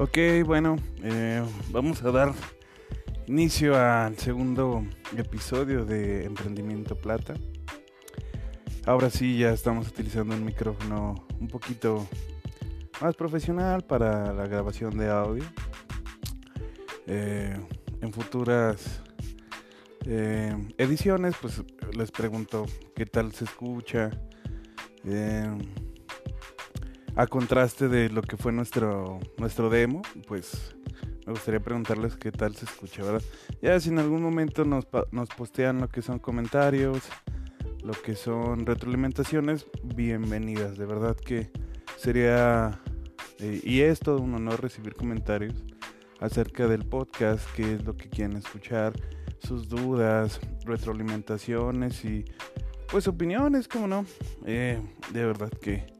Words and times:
Ok, 0.00 0.16
bueno, 0.46 0.76
eh, 1.02 1.42
vamos 1.70 2.04
a 2.04 2.12
dar 2.12 2.32
inicio 3.26 3.76
al 3.76 4.16
segundo 4.16 4.84
episodio 5.16 5.84
de 5.84 6.24
Emprendimiento 6.24 6.94
Plata. 6.94 7.34
Ahora 8.86 9.10
sí, 9.10 9.38
ya 9.38 9.50
estamos 9.50 9.88
utilizando 9.88 10.36
un 10.36 10.44
micrófono 10.44 11.26
un 11.40 11.48
poquito 11.48 12.06
más 13.00 13.16
profesional 13.16 13.82
para 13.82 14.32
la 14.32 14.46
grabación 14.46 14.96
de 14.96 15.10
audio. 15.10 15.44
Eh, 17.08 17.58
en 18.00 18.12
futuras 18.12 19.02
eh, 20.06 20.54
ediciones, 20.78 21.34
pues 21.42 21.60
les 21.96 22.12
pregunto 22.12 22.66
qué 22.94 23.04
tal 23.04 23.32
se 23.32 23.46
escucha. 23.46 24.10
A 27.18 27.26
contraste 27.26 27.88
de 27.88 28.10
lo 28.10 28.22
que 28.22 28.36
fue 28.36 28.52
nuestro, 28.52 29.18
nuestro 29.38 29.68
demo, 29.68 30.02
pues 30.28 30.76
me 31.26 31.32
gustaría 31.32 31.58
preguntarles 31.58 32.14
qué 32.14 32.30
tal 32.30 32.54
se 32.54 32.64
escucha, 32.64 33.02
¿verdad? 33.02 33.22
Ya 33.60 33.78
si 33.80 33.88
en 33.88 33.98
algún 33.98 34.22
momento 34.22 34.64
nos, 34.64 34.86
postean 35.36 35.80
lo 35.80 35.88
que 35.88 36.00
son 36.00 36.20
comentarios, 36.20 37.00
lo 37.82 37.92
que 37.92 38.14
son 38.14 38.64
retroalimentaciones, 38.64 39.66
bienvenidas. 39.82 40.78
De 40.78 40.86
verdad 40.86 41.16
que 41.16 41.50
sería, 41.96 42.80
eh, 43.40 43.62
y 43.64 43.80
es 43.80 43.98
todo 43.98 44.20
un 44.20 44.34
honor 44.34 44.62
recibir 44.62 44.94
comentarios 44.94 45.64
acerca 46.20 46.68
del 46.68 46.86
podcast, 46.86 47.44
qué 47.56 47.74
es 47.74 47.84
lo 47.84 47.96
que 47.96 48.08
quieren 48.08 48.36
escuchar, 48.36 48.92
sus 49.40 49.68
dudas, 49.68 50.38
retroalimentaciones 50.64 52.04
y 52.04 52.24
pues 52.92 53.08
opiniones, 53.08 53.66
como 53.66 53.88
no. 53.88 54.06
Eh, 54.46 54.80
de 55.12 55.24
verdad 55.26 55.50
que, 55.50 55.97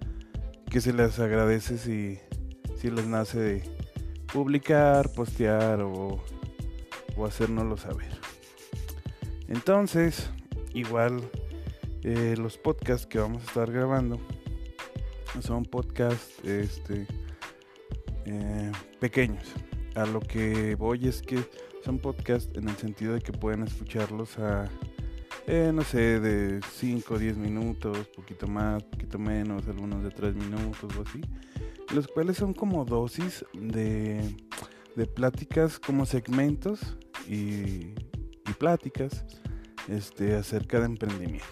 que 0.71 0.81
se 0.81 0.93
les 0.93 1.19
agradece 1.19 1.79
si, 1.79 2.19
si 2.77 2.91
les 2.91 3.07
nace 3.07 3.39
de 3.39 3.63
publicar, 4.33 5.11
postear 5.13 5.81
o, 5.81 6.23
o 7.17 7.27
hacérnoslo 7.27 7.77
saber. 7.77 8.11
Entonces, 9.49 10.31
igual 10.75 11.23
eh, 12.03 12.35
los 12.39 12.59
podcasts 12.59 13.07
que 13.07 13.19
vamos 13.19 13.43
a 13.43 13.47
estar 13.47 13.73
grabando 13.73 14.21
son 15.41 15.65
podcasts 15.65 16.39
este, 16.45 17.07
eh, 18.27 18.73
pequeños. 19.01 19.45
A 19.95 20.07
lo 20.07 20.21
que 20.21 20.75
voy 20.75 21.09
es 21.09 21.23
que 21.23 21.45
son 21.85 21.99
podcasts 21.99 22.51
en 22.57 22.69
el 22.69 22.77
sentido 22.77 23.15
de 23.15 23.21
que 23.21 23.33
pueden 23.33 23.63
escucharlos 23.63 24.39
a, 24.39 24.69
eh, 25.49 25.73
no 25.75 25.83
sé, 25.83 26.21
de 26.21 26.61
5 26.63 27.15
o 27.15 27.19
10 27.19 27.37
minutos, 27.37 28.07
poquito 28.15 28.47
más, 28.47 28.83
poquito 28.85 29.19
menos, 29.19 29.67
algunos 29.67 30.05
de 30.05 30.11
3 30.11 30.37
minutos 30.37 30.97
o 30.97 31.03
así 31.03 31.21
los 31.95 32.07
cuales 32.07 32.37
son 32.37 32.53
como 32.53 32.85
dosis 32.85 33.45
de, 33.55 34.37
de 34.95 35.07
pláticas, 35.07 35.79
como 35.79 36.07
segmentos 36.07 36.97
y, 37.27 37.95
pláticas 38.59 39.25
este, 39.89 40.35
acerca 40.35 40.81
de 40.81 40.87
emprendimiento. 40.87 41.47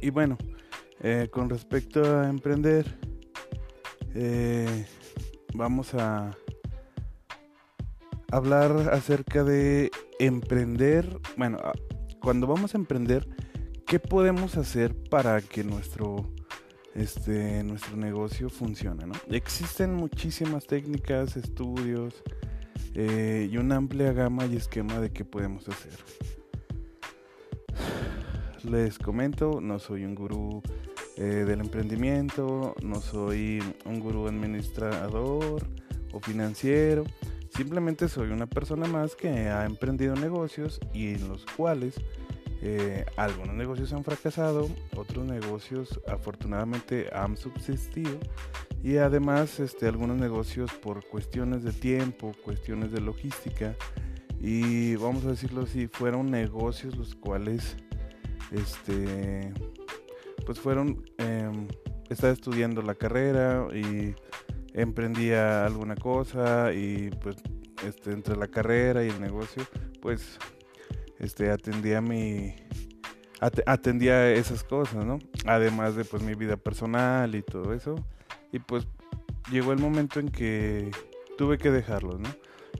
Y 0.00 0.10
bueno, 0.10 0.38
eh, 1.00 1.28
con 1.32 1.50
respecto 1.50 2.04
a 2.04 2.28
emprender, 2.28 2.86
eh, 4.14 4.86
vamos 5.54 5.94
a 5.94 6.30
hablar 8.30 8.90
acerca 8.92 9.42
de 9.42 9.90
emprender. 10.20 11.18
Bueno, 11.36 11.58
cuando 12.20 12.46
vamos 12.46 12.74
a 12.74 12.78
emprender, 12.78 13.28
¿qué 13.86 13.98
podemos 13.98 14.56
hacer 14.56 14.94
para 14.94 15.40
que 15.40 15.64
nuestro 15.64 16.26
este, 16.98 17.62
nuestro 17.62 17.96
negocio 17.96 18.50
funciona. 18.50 19.06
¿no? 19.06 19.14
Existen 19.30 19.94
muchísimas 19.94 20.66
técnicas, 20.66 21.36
estudios 21.36 22.22
eh, 22.94 23.48
y 23.50 23.56
una 23.56 23.76
amplia 23.76 24.12
gama 24.12 24.46
y 24.46 24.56
esquema 24.56 24.98
de 24.98 25.10
qué 25.10 25.24
podemos 25.24 25.68
hacer. 25.68 25.92
Les 28.64 28.98
comento, 28.98 29.60
no 29.60 29.78
soy 29.78 30.04
un 30.04 30.16
gurú 30.16 30.60
eh, 31.16 31.44
del 31.46 31.60
emprendimiento, 31.60 32.74
no 32.82 33.00
soy 33.00 33.62
un 33.84 34.00
gurú 34.00 34.26
administrador 34.26 35.64
o 36.12 36.20
financiero, 36.20 37.04
simplemente 37.58 38.08
soy 38.08 38.30
una 38.30 38.46
persona 38.46 38.86
más 38.86 39.16
que 39.16 39.28
ha 39.48 39.66
emprendido 39.66 40.14
negocios 40.14 40.78
y 40.94 41.14
en 41.14 41.28
los 41.28 41.44
cuales 41.44 41.96
eh, 42.62 43.04
algunos 43.16 43.52
negocios 43.56 43.92
han 43.92 44.04
fracasado, 44.04 44.68
otros 44.94 45.26
negocios 45.26 46.00
afortunadamente 46.06 47.08
han 47.12 47.36
subsistido 47.36 48.16
y 48.84 48.98
además 48.98 49.58
este, 49.58 49.88
algunos 49.88 50.16
negocios 50.18 50.72
por 50.72 51.04
cuestiones 51.08 51.64
de 51.64 51.72
tiempo, 51.72 52.32
cuestiones 52.44 52.92
de 52.92 53.00
logística 53.00 53.74
y 54.40 54.94
vamos 54.94 55.24
a 55.24 55.30
decirlo 55.30 55.62
así, 55.62 55.88
fueron 55.88 56.30
negocios 56.30 56.96
los 56.96 57.16
cuales 57.16 57.76
este, 58.52 59.52
pues 60.46 60.60
fueron, 60.60 61.10
eh, 61.18 61.50
estaba 62.08 62.32
estudiando 62.32 62.82
la 62.82 62.94
carrera 62.94 63.66
y 63.74 64.14
emprendía 64.74 65.64
alguna 65.64 65.96
cosa 65.96 66.72
y 66.72 67.10
pues 67.22 67.36
este, 67.86 68.12
entre 68.12 68.36
la 68.36 68.48
carrera 68.48 69.04
y 69.04 69.08
el 69.08 69.20
negocio 69.20 69.64
pues 70.00 70.38
este, 71.18 71.50
atendía 71.50 72.00
mi 72.00 72.54
atendía 73.66 74.32
esas 74.32 74.64
cosas, 74.64 75.04
¿no? 75.04 75.18
Además 75.46 75.94
de 75.94 76.04
pues 76.04 76.22
mi 76.22 76.34
vida 76.34 76.56
personal 76.56 77.34
y 77.34 77.42
todo 77.42 77.72
eso. 77.72 77.94
Y 78.52 78.58
pues 78.58 78.86
llegó 79.50 79.72
el 79.72 79.78
momento 79.78 80.18
en 80.18 80.28
que 80.28 80.90
tuve 81.36 81.58
que 81.58 81.70
dejarlo, 81.70 82.18
¿no? 82.18 82.28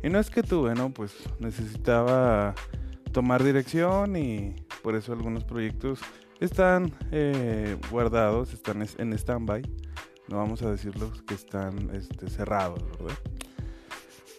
Y 0.03 0.09
no 0.11 0.19
es 0.19 0.31
que 0.31 0.43
tuve, 0.43 0.75
¿no? 0.75 0.91
Pues 0.91 1.15
necesitaba 1.39 2.55
tomar 3.13 3.43
dirección 3.43 4.17
y 4.17 4.57
por 4.83 4.95
eso 4.95 5.13
algunos 5.13 5.45
proyectos 5.45 6.01
están 6.41 6.93
eh, 7.11 7.77
guardados, 7.91 8.53
están 8.53 8.83
en 8.83 9.13
stand-by. 9.13 9.63
No 10.29 10.37
vamos 10.37 10.63
a 10.63 10.71
decirlos 10.71 11.23
que 11.23 11.35
están 11.35 11.91
este, 11.95 12.29
cerrados, 12.29 12.83
¿verdad? 12.99 13.19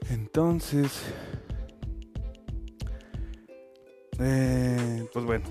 Entonces, 0.10 1.02
eh, 4.20 5.08
pues 5.12 5.26
bueno, 5.26 5.46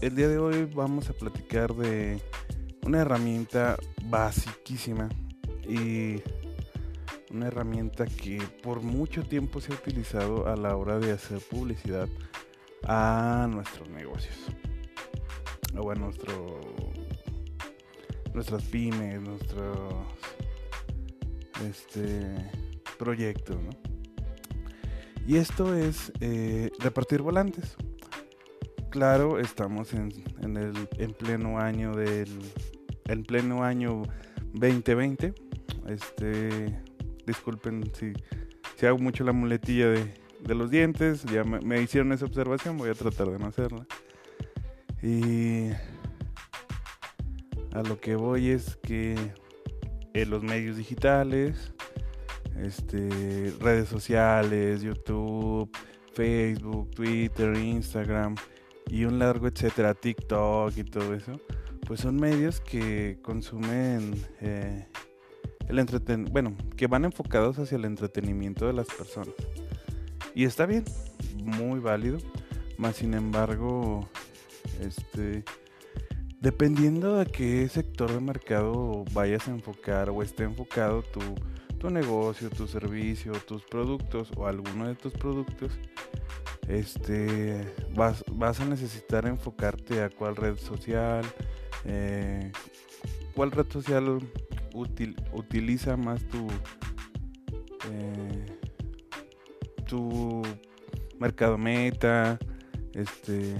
el 0.00 0.14
día 0.14 0.28
de 0.28 0.38
hoy 0.38 0.64
vamos 0.64 1.08
a 1.10 1.12
platicar 1.14 1.74
de 1.74 2.20
una 2.84 3.00
herramienta 3.00 3.76
basiquísima 4.04 5.08
y 5.68 6.22
una 7.30 7.46
herramienta 7.46 8.06
que 8.06 8.42
por 8.62 8.82
mucho 8.82 9.22
tiempo 9.22 9.60
se 9.60 9.72
ha 9.72 9.76
utilizado 9.76 10.46
a 10.46 10.56
la 10.56 10.76
hora 10.76 10.98
de 10.98 11.12
hacer 11.12 11.40
publicidad 11.40 12.08
a 12.84 13.46
nuestros 13.50 13.88
negocios 13.90 14.36
o 15.76 15.90
a 15.90 15.94
nuestro 15.94 16.60
nuestras 18.34 18.62
pymes, 18.64 19.20
nuestros 19.20 19.94
este 21.68 22.50
proyectos. 22.98 23.56
Y 25.26 25.36
esto 25.36 25.74
es 25.74 26.12
eh, 26.20 26.70
repartir 26.80 27.22
volantes. 27.22 27.76
Claro, 28.90 29.38
estamos 29.38 29.92
en, 29.94 30.10
el 30.42 30.88
en 30.98 31.12
pleno 31.12 31.58
año 31.58 31.94
del 31.94 32.28
en 33.06 33.22
pleno 33.22 33.62
año 33.62 34.02
2020. 34.54 35.34
Este, 35.88 36.80
disculpen 37.26 37.90
si, 37.94 38.12
si 38.76 38.86
hago 38.86 38.98
mucho 38.98 39.24
la 39.24 39.32
muletilla 39.32 39.88
de, 39.88 40.14
de 40.40 40.54
los 40.54 40.70
dientes. 40.70 41.24
Ya 41.24 41.44
me, 41.44 41.80
hicieron 41.80 42.12
esa 42.12 42.24
observación, 42.24 42.76
voy 42.76 42.90
a 42.90 42.94
tratar 42.94 43.28
de 43.30 43.38
no 43.38 43.46
hacerla. 43.46 43.86
Y 45.02 45.70
a 47.72 47.82
lo 47.82 48.00
que 48.00 48.16
voy 48.16 48.50
es 48.50 48.76
que 48.76 49.14
en 50.12 50.30
los 50.30 50.42
medios 50.42 50.76
digitales 50.76 51.72
este, 52.58 53.54
redes 53.60 53.88
sociales, 53.88 54.82
YouTube, 54.82 55.70
Facebook, 56.12 56.90
Twitter, 56.90 57.56
Instagram 57.56 58.34
y 58.88 59.04
un 59.04 59.18
largo 59.18 59.46
etcétera, 59.46 59.94
TikTok 59.94 60.76
y 60.76 60.84
todo 60.84 61.14
eso, 61.14 61.40
pues 61.86 62.00
son 62.00 62.16
medios 62.16 62.60
que 62.60 63.18
consumen 63.22 64.14
eh, 64.40 64.86
el 65.68 65.78
entreten 65.78 66.24
bueno, 66.26 66.56
que 66.76 66.86
van 66.86 67.04
enfocados 67.04 67.58
hacia 67.58 67.76
el 67.76 67.84
entretenimiento 67.84 68.66
de 68.66 68.72
las 68.72 68.88
personas. 68.88 69.34
Y 70.34 70.44
está 70.44 70.66
bien, 70.66 70.84
muy 71.42 71.80
válido, 71.80 72.18
más 72.78 72.96
sin 72.96 73.14
embargo, 73.14 74.08
este 74.80 75.44
dependiendo 76.40 77.16
de 77.18 77.26
qué 77.26 77.68
sector 77.68 78.12
de 78.12 78.20
mercado 78.20 79.04
vayas 79.12 79.46
a 79.48 79.50
enfocar 79.50 80.10
o 80.10 80.22
esté 80.22 80.44
enfocado 80.44 81.02
tu 81.02 81.20
tu 81.80 81.88
negocio, 81.88 82.50
tu 82.50 82.68
servicio, 82.68 83.32
tus 83.48 83.62
productos 83.62 84.30
o 84.36 84.46
alguno 84.46 84.86
de 84.86 84.94
tus 84.94 85.14
productos, 85.14 85.72
este, 86.68 87.64
vas, 87.94 88.22
vas 88.30 88.60
a 88.60 88.66
necesitar 88.66 89.26
enfocarte 89.26 90.02
a 90.02 90.10
cuál 90.10 90.36
red 90.36 90.56
social, 90.56 91.24
eh, 91.86 92.52
cuál 93.34 93.50
red 93.50 93.66
social 93.70 94.20
utiliza 95.32 95.96
más 95.96 96.22
tu 96.28 96.46
eh, 97.90 98.46
tu 99.86 100.42
mercado 101.18 101.56
meta 101.58 102.38
este 102.92 103.56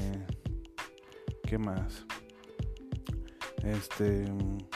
qué 1.45 1.59
más 1.59 2.07
este 3.65 4.25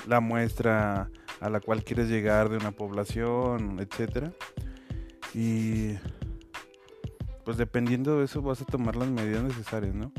la 0.06 0.20
muestra 0.20 1.10
a 1.40 1.50
la 1.50 1.60
cual 1.60 1.84
quieres 1.84 2.08
llegar 2.08 2.48
de 2.48 2.56
una 2.56 2.72
población 2.72 3.78
etcétera. 3.80 4.32
Y 5.34 5.94
pues 7.44 7.56
dependiendo 7.56 8.18
de 8.18 8.26
eso 8.26 8.40
vas 8.42 8.62
a 8.62 8.64
tomar 8.64 8.96
las 8.96 9.08
medidas 9.08 9.42
necesarias 9.42 9.94
no 9.94 10.12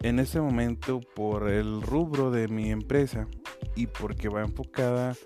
en 0.00 0.18
este 0.18 0.40
momento 0.40 1.00
por 1.00 1.48
el 1.48 1.82
rubro 1.82 2.30
de 2.30 2.48
mi 2.48 2.70
empresa 2.70 3.26
y 3.74 3.86
porque 3.86 4.28
va 4.28 4.42
enfocada 4.42 5.16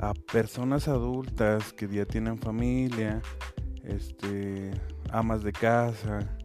a 0.00 0.14
personas 0.14 0.88
adultas 0.88 1.72
que 1.72 1.88
ya 1.88 2.04
tienen 2.04 2.38
familia, 2.38 3.22
este, 3.84 4.72
amas 5.10 5.42
de 5.42 5.52
casa, 5.52 6.36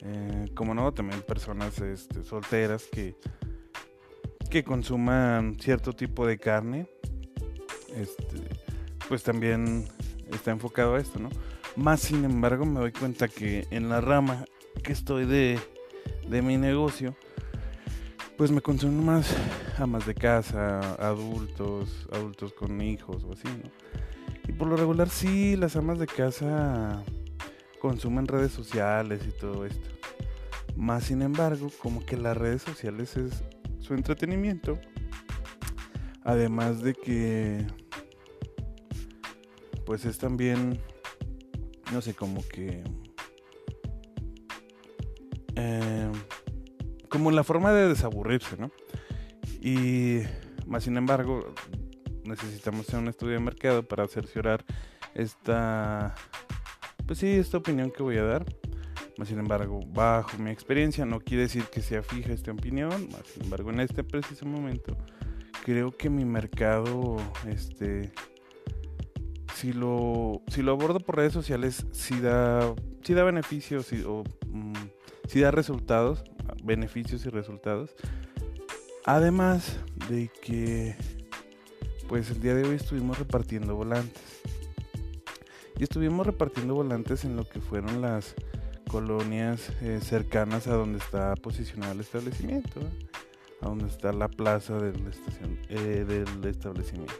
eh, 0.00 0.46
como 0.54 0.74
no, 0.74 0.92
también 0.92 1.22
personas 1.22 1.78
este, 1.80 2.22
solteras 2.22 2.86
que, 2.90 3.16
que 4.50 4.64
consuman 4.64 5.56
cierto 5.60 5.92
tipo 5.92 6.26
de 6.26 6.38
carne, 6.38 6.86
este, 7.96 8.36
pues 9.08 9.22
también 9.22 9.88
está 10.30 10.50
enfocado 10.50 10.96
a 10.96 11.00
esto, 11.00 11.18
¿no? 11.18 11.30
Más 11.76 12.00
sin 12.00 12.24
embargo 12.24 12.66
me 12.66 12.80
doy 12.80 12.92
cuenta 12.92 13.28
que 13.28 13.66
en 13.70 13.88
la 13.88 14.00
rama 14.00 14.44
que 14.82 14.92
estoy 14.92 15.24
de 15.24 15.58
de 16.28 16.42
mi 16.42 16.56
negocio, 16.56 17.14
pues 18.36 18.50
me 18.50 18.60
consumo 18.60 19.02
más 19.02 19.34
amas 19.78 20.06
de 20.06 20.14
casa, 20.14 20.94
adultos, 20.94 22.08
adultos 22.12 22.52
con 22.52 22.80
hijos 22.80 23.24
o 23.24 23.32
así, 23.32 23.48
¿no? 23.48 23.70
Y 24.48 24.52
por 24.52 24.68
lo 24.68 24.76
regular 24.76 25.08
sí, 25.08 25.56
las 25.56 25.76
amas 25.76 25.98
de 25.98 26.06
casa 26.06 27.02
consumen 27.80 28.26
redes 28.26 28.52
sociales 28.52 29.22
y 29.26 29.32
todo 29.32 29.66
esto. 29.66 29.88
Más 30.76 31.04
sin 31.04 31.22
embargo, 31.22 31.70
como 31.82 32.04
que 32.04 32.16
las 32.16 32.36
redes 32.36 32.62
sociales 32.62 33.16
es 33.16 33.42
su 33.80 33.94
entretenimiento. 33.94 34.78
Además 36.22 36.82
de 36.82 36.94
que, 36.94 37.66
pues 39.84 40.04
es 40.04 40.18
también, 40.18 40.80
no 41.92 42.00
sé, 42.00 42.14
como 42.14 42.46
que 42.46 42.84
eh, 45.56 46.12
como 47.08 47.30
la 47.30 47.44
forma 47.44 47.72
de 47.72 47.88
desaburrirse, 47.88 48.56
¿no? 48.56 48.70
Y 49.60 50.20
más 50.66 50.84
sin 50.84 50.96
embargo, 50.96 51.52
necesitamos 52.24 52.88
hacer 52.88 53.00
un 53.00 53.08
estudio 53.08 53.34
de 53.34 53.40
mercado 53.40 53.82
para 53.82 54.06
cerciorar 54.06 54.64
esta, 55.14 56.14
pues 57.06 57.18
sí, 57.18 57.26
esta 57.26 57.58
opinión 57.58 57.90
que 57.90 58.02
voy 58.02 58.16
a 58.16 58.24
dar. 58.24 58.46
Sin 59.24 59.38
embargo, 59.38 59.80
bajo 59.86 60.38
mi 60.38 60.50
experiencia, 60.50 61.04
no 61.04 61.20
quiere 61.20 61.42
decir 61.42 61.64
que 61.64 61.82
sea 61.82 62.02
fija 62.02 62.32
esta 62.32 62.52
opinión. 62.52 63.08
Sin 63.32 63.44
embargo, 63.44 63.70
en 63.70 63.80
este 63.80 64.02
preciso 64.02 64.46
momento, 64.46 64.96
creo 65.64 65.96
que 65.96 66.08
mi 66.08 66.24
mercado, 66.24 67.16
este, 67.46 68.12
si 69.54 69.72
lo, 69.72 70.42
si 70.48 70.62
lo 70.62 70.72
abordo 70.72 71.00
por 71.00 71.16
redes 71.16 71.32
sociales, 71.32 71.86
sí 71.92 72.18
da, 72.20 72.74
sí 73.02 73.14
da 73.14 73.24
beneficios 73.24 73.92
o 74.06 74.24
mm, 74.48 74.72
si 75.28 75.40
da 75.40 75.50
resultados, 75.50 76.24
beneficios 76.64 77.26
y 77.26 77.28
resultados. 77.28 77.94
Además 79.04 79.78
de 80.08 80.30
que, 80.42 80.96
pues 82.08 82.30
el 82.30 82.40
día 82.40 82.54
de 82.54 82.64
hoy 82.64 82.76
estuvimos 82.76 83.18
repartiendo 83.18 83.76
volantes. 83.76 84.40
Y 85.78 85.84
estuvimos 85.84 86.26
repartiendo 86.26 86.74
volantes 86.74 87.24
en 87.24 87.36
lo 87.36 87.44
que 87.44 87.60
fueron 87.60 88.02
las 88.02 88.34
colonias 88.90 89.70
eh, 89.82 90.00
cercanas 90.02 90.66
a 90.66 90.74
donde 90.74 90.98
está 90.98 91.36
posicionado 91.36 91.92
el 91.92 92.00
establecimiento, 92.00 92.80
a 93.60 93.68
donde 93.68 93.86
está 93.86 94.12
la 94.12 94.26
plaza 94.26 94.78
de 94.78 94.98
la 94.98 95.10
estación, 95.10 95.58
eh, 95.68 96.04
del 96.06 96.44
establecimiento. 96.44 97.14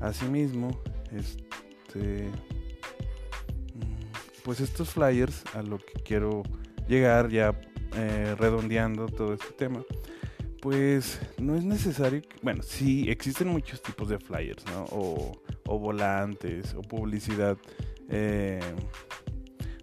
Asimismo, 0.00 0.80
este, 1.10 2.28
mm, 3.74 4.44
pues 4.44 4.60
estos 4.60 4.90
flyers 4.90 5.42
a 5.54 5.62
lo 5.62 5.78
que 5.78 6.00
quiero 6.04 6.44
llegar 6.86 7.30
ya 7.30 7.60
eh, 7.96 8.36
redondeando 8.38 9.06
todo 9.06 9.34
este 9.34 9.52
tema, 9.52 9.82
pues 10.62 11.20
no 11.38 11.56
es 11.56 11.64
necesario, 11.64 12.22
bueno, 12.42 12.62
sí 12.62 13.10
existen 13.10 13.48
muchos 13.48 13.82
tipos 13.82 14.08
de 14.08 14.20
flyers. 14.20 14.62
O, 14.90 15.36
volantes, 15.66 16.74
o 16.74 16.82
publicidad 16.82 17.56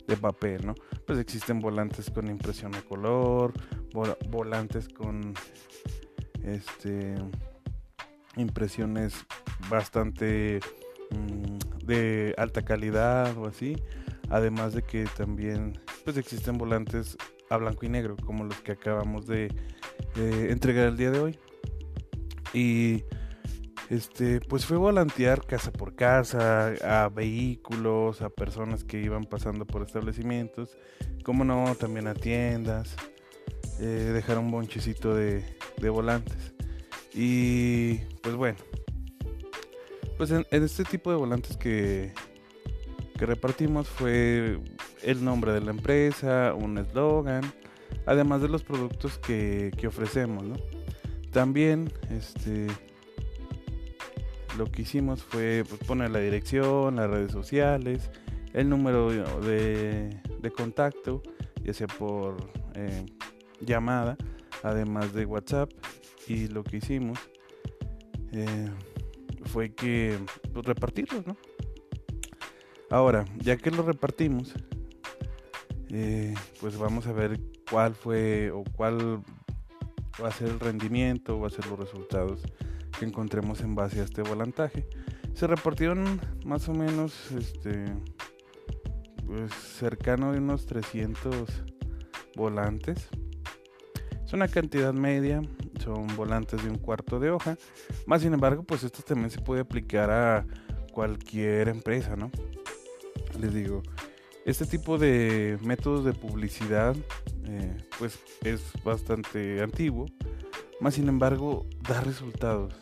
de 0.08 0.18
papel, 0.18 0.66
¿no? 0.66 0.76
Pues 1.06 1.20
existen 1.20 1.60
volantes 1.60 2.10
con 2.10 2.28
impresión 2.28 2.74
a 2.76 2.82
color, 2.82 3.54
volantes 4.30 4.88
con 4.88 5.34
este 6.44 7.16
impresiones 8.36 9.26
bastante 9.70 10.60
mm, 11.12 11.86
de 11.86 12.36
alta 12.38 12.64
calidad 12.64 13.36
o 13.38 13.48
así 13.48 13.76
además 14.30 14.74
de 14.74 14.84
que 14.84 15.06
también 15.18 15.80
pues 16.04 16.18
existen 16.18 16.58
volantes 16.58 17.18
a 17.50 17.58
blanco 17.58 17.86
y 17.86 17.90
negro, 17.90 18.16
como 18.18 18.44
los 18.44 18.60
que 18.62 18.74
acabamos 18.74 19.26
de 19.28 19.50
entregar 20.16 20.88
el 20.88 20.98
día 20.98 21.12
de 21.12 21.20
hoy. 21.20 21.40
Y 22.54 23.04
este, 23.90 24.42
pues 24.42 24.66
fue 24.66 24.78
volantear 24.78 25.46
casa 25.46 25.72
por 25.72 25.96
casa, 25.96 26.74
a 26.84 27.10
vehículos, 27.10 28.22
a 28.22 28.30
personas 28.30 28.84
que 28.84 29.02
iban 29.02 29.24
pasando 29.24 29.66
por 29.66 29.84
establecimientos, 29.84 30.78
como 31.24 31.44
no, 31.44 31.76
también 31.76 32.08
a 32.08 32.14
tiendas, 32.14 32.96
eh, 33.80 34.12
dejar 34.14 34.38
un 34.38 34.52
bonchecito 34.52 35.16
de, 35.16 35.44
de, 35.78 35.90
volantes. 35.90 36.54
Y 37.14 37.96
pues 38.22 38.36
bueno, 38.36 38.58
pues 40.18 40.32
en 40.32 40.46
este 40.50 40.84
tipo 40.84 41.12
de 41.12 41.18
volantes 41.18 41.58
que, 41.58 42.14
que 43.18 43.26
repartimos 43.26 43.88
fue 43.90 44.60
el 45.02 45.26
nombre 45.26 45.52
de 45.52 45.62
la 45.62 45.72
empresa, 45.72 46.54
un 46.54 46.78
eslogan, 46.78 47.42
además 48.06 48.42
de 48.42 48.50
los 48.50 48.64
productos 48.64 49.18
que, 49.18 49.72
ofrecemos, 49.88 50.44
También, 51.32 51.92
este, 52.10 52.68
lo 54.58 54.66
que 54.66 54.82
hicimos 54.82 55.24
fue 55.24 55.64
pues, 55.68 55.82
poner 55.84 56.10
la 56.10 56.20
dirección, 56.20 56.96
las 56.96 57.10
redes 57.10 57.32
sociales, 57.32 58.10
el 58.54 58.70
número 58.70 59.10
de, 59.10 60.20
contacto, 60.56 61.22
ya 61.64 61.74
sea 61.74 61.88
por 61.88 62.38
eh, 62.74 63.06
llamada, 63.62 64.18
además 64.64 65.14
de 65.14 65.26
WhatsApp. 65.26 65.72
Y 66.28 66.48
lo 66.48 66.64
que 66.64 66.78
hicimos 66.78 67.20
eh, 68.32 68.70
fue 69.46 69.74
que 69.74 70.18
pues, 70.54 70.66
repartirlos, 70.66 71.26
¿no? 71.28 71.38
Ahora, 72.90 73.26
ya 73.38 73.58
que 73.58 73.70
lo 73.70 73.84
repartimos, 73.84 74.54
eh, 75.90 76.34
pues 76.60 76.78
vamos 76.78 77.06
a 77.08 77.12
ver 77.12 77.40
cuál 77.70 77.94
fue 77.94 78.50
o 78.52 78.64
cuál 78.76 79.22
va 80.22 80.30
a 80.30 80.32
ser 80.32 80.48
el 80.50 80.60
rendimiento, 80.60 81.40
va 81.40 81.48
a 81.48 81.52
ser 81.52 81.68
los 81.68 81.78
resultados 81.78 82.42
que 82.98 83.06
encontremos 83.06 83.62
en 83.62 83.76
base 83.76 84.02
a 84.02 84.04
este 84.04 84.22
volantaje. 84.22 84.88
Se 85.34 85.48
repartieron 85.48 86.20
más 86.46 86.68
o 86.70 86.74
menos 86.74 87.32
este 87.32 87.86
pues 89.26 89.52
cercano 89.54 90.32
de 90.32 90.40
unos 90.40 90.66
300 90.66 91.50
volantes. 92.36 93.08
Es 94.26 94.34
una 94.34 94.48
cantidad 94.48 94.94
media, 94.94 95.42
son 95.84 96.08
volantes 96.16 96.64
de 96.64 96.70
un 96.70 96.78
cuarto 96.78 97.20
de 97.20 97.32
hoja. 97.32 97.58
Más 98.06 98.22
sin 98.22 98.34
embargo, 98.34 98.64
pues 98.64 98.84
esto 98.84 99.02
también 99.04 99.30
se 99.30 99.42
puede 99.42 99.62
aplicar 99.62 100.12
a 100.12 100.46
cualquier 100.92 101.70
empresa, 101.70 102.16
¿no? 102.16 102.32
les 103.40 103.54
digo, 103.54 103.84
este 104.46 104.66
tipo 104.66 104.98
de 104.98 105.58
métodos 105.62 106.06
de 106.06 106.14
publicidad 106.14 106.96
eh, 107.46 107.78
pues 108.00 108.20
es 108.44 108.62
bastante 108.84 109.62
antiguo, 109.62 110.08
más 110.80 110.96
sin 110.96 111.08
embargo 111.08 111.66
da 111.88 112.02
resultados. 112.02 112.74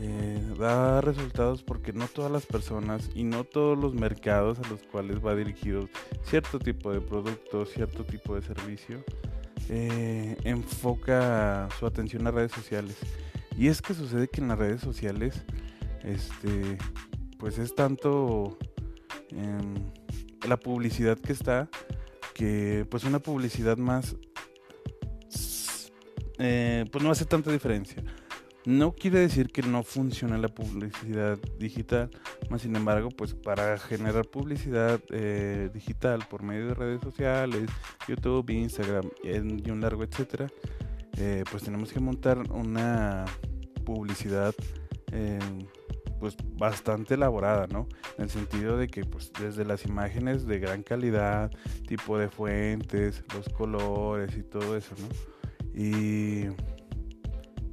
Eh, 0.00 0.40
da 0.56 1.00
resultados 1.00 1.64
porque 1.64 1.92
no 1.92 2.06
todas 2.06 2.30
las 2.30 2.46
personas 2.46 3.10
y 3.14 3.24
no 3.24 3.42
todos 3.42 3.76
los 3.76 3.94
mercados 3.94 4.60
a 4.60 4.68
los 4.68 4.80
cuales 4.84 5.18
va 5.24 5.34
dirigido 5.34 5.88
cierto 6.22 6.60
tipo 6.60 6.92
de 6.92 7.00
producto, 7.00 7.66
cierto 7.66 8.04
tipo 8.04 8.36
de 8.36 8.42
servicio, 8.42 9.04
eh, 9.68 10.36
enfoca 10.44 11.68
su 11.80 11.86
atención 11.86 12.26
a 12.28 12.30
redes 12.30 12.52
sociales. 12.52 12.96
Y 13.56 13.66
es 13.66 13.82
que 13.82 13.92
sucede 13.92 14.28
que 14.28 14.40
en 14.40 14.48
las 14.48 14.58
redes 14.58 14.80
sociales, 14.80 15.42
este, 16.04 16.78
pues 17.38 17.58
es 17.58 17.74
tanto 17.74 18.56
la 20.46 20.56
publicidad 20.56 21.18
que 21.18 21.32
está, 21.32 21.68
que 22.34 22.86
pues 22.88 23.04
una 23.04 23.18
publicidad 23.18 23.76
más, 23.76 24.16
eh, 26.38 26.84
pues 26.90 27.04
no 27.04 27.10
hace 27.10 27.24
tanta 27.24 27.50
diferencia. 27.50 28.02
No 28.68 28.92
quiere 28.92 29.20
decir 29.20 29.50
que 29.50 29.62
no 29.62 29.82
funcione 29.82 30.36
la 30.36 30.48
publicidad 30.48 31.38
digital, 31.58 32.10
más 32.50 32.62
sin 32.62 32.76
embargo, 32.76 33.08
pues 33.08 33.32
para 33.32 33.78
generar 33.78 34.26
publicidad 34.26 35.00
eh, 35.10 35.70
digital 35.72 36.26
por 36.28 36.42
medio 36.42 36.66
de 36.66 36.74
redes 36.74 37.00
sociales, 37.00 37.70
YouTube, 38.06 38.50
Instagram 38.50 39.08
y 39.22 39.70
un 39.70 39.80
largo 39.80 40.02
etcétera, 40.02 40.48
eh, 41.16 41.44
pues 41.50 41.62
tenemos 41.62 41.92
que 41.92 42.00
montar 42.00 42.38
una 42.50 43.24
publicidad 43.86 44.54
eh, 45.12 45.38
pues 46.20 46.36
bastante 46.56 47.14
elaborada, 47.14 47.68
¿no? 47.68 47.88
En 48.18 48.24
el 48.24 48.30
sentido 48.30 48.76
de 48.76 48.88
que 48.88 49.04
pues 49.04 49.32
desde 49.40 49.64
las 49.64 49.86
imágenes 49.86 50.46
de 50.46 50.58
gran 50.58 50.82
calidad, 50.82 51.50
tipo 51.86 52.18
de 52.18 52.28
fuentes, 52.28 53.24
los 53.34 53.48
colores 53.48 54.36
y 54.36 54.42
todo 54.42 54.76
eso, 54.76 54.94
¿no? 54.98 55.37
Y 55.74 56.46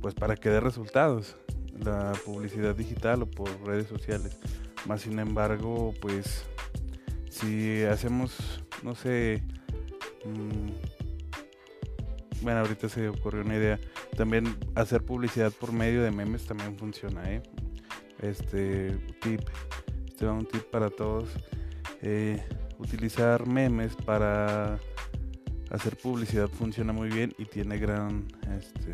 pues 0.02 0.14
para 0.14 0.36
que 0.36 0.50
dé 0.50 0.60
resultados 0.60 1.36
la 1.84 2.14
publicidad 2.26 2.76
digital 2.76 3.24
o 3.24 3.26
por 3.26 3.50
redes 3.66 3.88
sociales. 3.88 4.38
Más 4.86 5.02
sin 5.02 5.20
embargo, 5.20 5.94
pues 6.00 6.46
si 7.30 7.84
hacemos, 7.84 8.64
no 8.84 8.96
sé, 8.96 9.44
mm, 10.26 10.70
bueno, 12.44 12.60
ahorita 12.60 12.88
se 12.88 13.10
ocurrió 13.10 13.42
una 13.42 13.56
idea, 13.58 13.80
también 14.16 14.56
hacer 14.76 15.04
publicidad 15.04 15.52
por 15.52 15.74
medio 15.74 16.04
de 16.04 16.12
memes 16.12 16.46
también 16.46 16.78
funciona, 16.78 17.30
¿eh? 17.32 17.42
Este 18.22 18.92
tip, 19.22 19.42
este 20.08 20.26
va 20.26 20.34
un 20.34 20.46
tip 20.46 20.64
para 20.70 20.90
todos, 20.90 21.30
eh, 22.02 22.42
utilizar 22.78 23.48
memes 23.48 23.96
para 23.96 24.80
hacer 25.76 25.98
publicidad 25.98 26.50
funciona 26.50 26.94
muy 26.94 27.10
bien 27.10 27.34
y 27.38 27.46
tiene 27.46 27.78
gran, 27.78 28.26
este, 28.58 28.94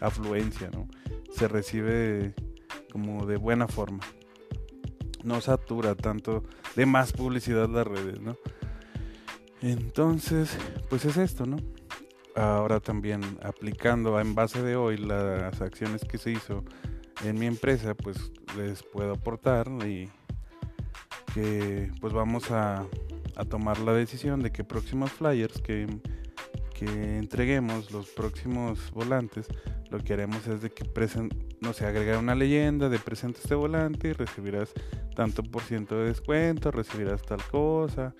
afluencia, 0.00 0.70
¿no? 0.70 0.88
Se 1.32 1.48
recibe 1.48 2.34
como 2.92 3.26
de 3.26 3.36
buena 3.36 3.68
forma. 3.68 4.00
No 5.24 5.40
satura 5.40 5.94
tanto 5.94 6.44
de 6.76 6.86
más 6.86 7.12
publicidad 7.12 7.68
las 7.68 7.86
redes, 7.86 8.20
¿no? 8.20 8.36
Entonces, 9.60 10.56
pues 10.88 11.04
es 11.04 11.16
esto, 11.16 11.44
¿no? 11.44 11.56
Ahora 12.36 12.78
también 12.78 13.22
aplicando 13.42 14.20
en 14.20 14.34
base 14.34 14.62
de 14.62 14.76
hoy 14.76 14.96
las 14.96 15.60
acciones 15.60 16.04
que 16.04 16.18
se 16.18 16.30
hizo 16.30 16.64
en 17.24 17.38
mi 17.38 17.46
empresa, 17.46 17.94
pues 17.94 18.30
les 18.56 18.84
puedo 18.84 19.14
aportar 19.14 19.68
y 19.84 20.08
que 21.34 21.90
pues 22.00 22.12
vamos 22.12 22.50
a, 22.52 22.86
a 23.38 23.44
tomar 23.44 23.78
la 23.78 23.94
decisión 23.94 24.42
de 24.42 24.50
que 24.50 24.64
próximos 24.64 25.12
flyers 25.12 25.60
que, 25.62 25.86
que 26.74 27.18
entreguemos, 27.18 27.90
los 27.92 28.08
próximos 28.08 28.90
volantes, 28.90 29.46
lo 29.90 29.98
que 30.00 30.12
haremos 30.12 30.46
es 30.46 30.60
de 30.60 30.70
que 30.70 30.84
no 31.60 31.72
sé, 31.72 31.86
agregar 31.86 32.18
una 32.18 32.34
leyenda 32.34 32.88
de 32.88 32.98
presente 32.98 33.40
este 33.42 33.54
volante 33.54 34.08
y 34.08 34.12
recibirás 34.12 34.72
tanto 35.14 35.42
por 35.42 35.62
ciento 35.62 35.96
de 35.96 36.08
descuento, 36.08 36.70
recibirás 36.70 37.22
tal 37.22 37.42
cosa 37.50 38.14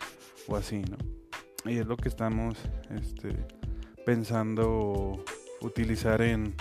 o 0.47 0.57
así, 0.57 0.83
¿no? 0.83 0.97
Y 1.71 1.79
es 1.79 1.87
lo 1.87 1.97
que 1.97 2.09
estamos 2.09 2.57
este, 2.91 3.37
pensando 4.07 5.25
utilizar 5.61 6.23
en 6.23 6.55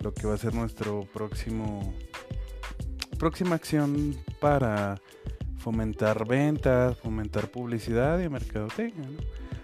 lo 0.00 0.12
que 0.12 0.26
va 0.26 0.34
a 0.34 0.38
ser 0.38 0.54
nuestro 0.54 1.06
próximo 1.12 1.94
próxima 3.18 3.54
acción 3.54 4.16
para 4.40 5.00
fomentar 5.60 6.26
ventas, 6.26 6.96
fomentar 6.96 7.50
publicidad 7.50 8.18
y 8.20 8.28
mercadotecnia, 8.28 9.08
¿no? 9.08 9.20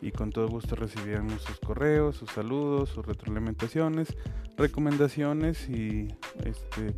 y 0.01 0.11
con 0.11 0.29
todo 0.31 0.47
gusto 0.47 0.75
recibiremos 0.75 1.41
sus 1.41 1.59
correos, 1.59 2.15
sus 2.15 2.29
saludos, 2.29 2.89
sus 2.89 3.03
retroalimentaciones, 3.05 4.15
recomendaciones 4.57 5.67
y 5.69 6.07
este, 6.43 6.93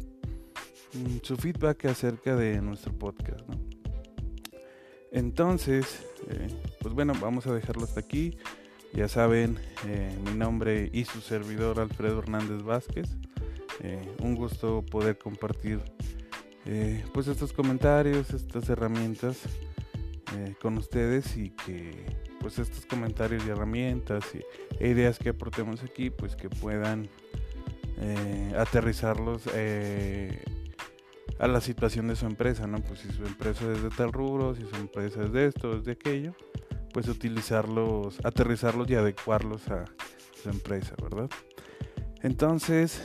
mm, 0.94 1.20
su 1.22 1.36
feedback 1.38 1.86
acerca 1.86 2.36
de 2.36 2.60
nuestro 2.62 2.92
podcast. 2.94 3.42
Entonces, 5.12 6.06
eh, 6.30 6.48
pues 6.82 6.94
bueno, 6.94 7.14
vamos 7.22 7.48
a 7.48 7.54
dejarlo 7.54 7.84
hasta 7.84 8.02
aquí. 8.02 8.38
Ya 8.94 9.08
saben, 9.08 9.58
eh, 9.88 10.14
mi 10.26 10.34
nombre 10.34 10.90
y 10.92 11.06
su 11.06 11.22
servidor 11.22 11.80
Alfredo 11.80 12.20
Hernández 12.20 12.64
Vázquez. 12.64 13.16
Eh, 13.82 14.02
un 14.22 14.36
gusto 14.36 14.86
poder 14.86 15.18
compartir 15.18 15.82
pues 17.14 17.28
estos 17.28 17.54
comentarios, 17.54 18.32
estas 18.32 18.70
herramientas 18.70 19.38
con 20.62 20.78
ustedes 20.78 21.38
y 21.38 21.52
que 21.52 22.06
pues 22.44 22.60
estos 22.60 22.86
comentarios 22.86 23.46
y 23.46 23.50
herramientas 23.50 24.26
e 24.80 24.88
ideas 24.90 25.18
que 25.18 25.30
aportemos 25.30 25.82
aquí, 25.82 26.10
pues 26.10 26.36
que 26.36 26.50
puedan 26.50 27.08
eh, 27.98 28.54
aterrizarlos 28.58 29.44
eh, 29.54 30.44
a 31.40 31.48
la 31.48 31.62
situación 31.62 32.10
de 32.10 32.18
su 32.18 32.26
empresa, 32.26 32.68
¿no? 32.68 32.80
Pues 32.80 33.00
si 33.00 33.12
su 33.14 33.26
empresa 33.26 33.72
es 33.72 33.82
de 33.82 33.90
tal 33.90 34.12
rubro, 34.12 34.56
si 34.56 34.64
su 34.64 34.76
empresa 34.76 35.24
es 35.24 35.32
de 35.32 35.46
esto, 35.46 35.78
es 35.78 35.86
de 35.86 35.94
aquello, 35.94 36.34
pues 36.92 37.08
utilizarlos, 37.08 38.20
aterrizarlos 38.26 38.90
y 38.90 38.96
adecuarlos 38.96 39.70
a 39.70 39.86
su 40.42 40.50
empresa, 40.50 40.96
¿verdad? 41.02 41.30
Entonces, 42.24 43.02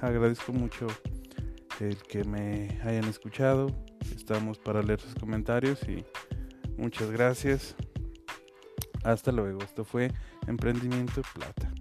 agradezco 0.00 0.54
mucho 0.54 0.86
el 1.80 1.96
que 2.02 2.24
me 2.24 2.80
hayan 2.84 3.04
escuchado. 3.04 3.68
Estamos 4.14 4.58
para 4.58 4.82
leer 4.82 5.00
sus 5.00 5.14
comentarios 5.14 5.80
y 5.88 6.04
muchas 6.76 7.10
gracias. 7.10 7.76
Hasta 9.04 9.32
luego. 9.32 9.60
Esto 9.62 9.84
fue 9.84 10.10
Emprendimiento 10.46 11.22
Plata. 11.34 11.72